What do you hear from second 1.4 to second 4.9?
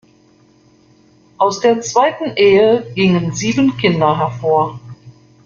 der zweiten Ehe gingen sieben Kinder hervor.